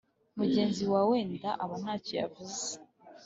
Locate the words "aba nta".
1.63-1.95